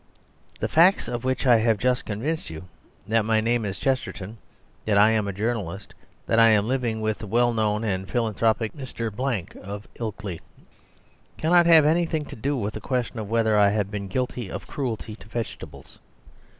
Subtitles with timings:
[0.59, 2.63] The facts of which I have just convinced you,
[3.07, 4.39] that my name is Chesterton,
[4.83, 5.93] that I am a journalist,
[6.25, 9.15] that I am living with the well known and philanthropic Mr.
[9.15, 10.41] Blank of Ilkley,
[11.37, 14.65] cannot have anything to do with the question of whether I have been guilty of
[14.65, 15.99] cruelty to vegetables.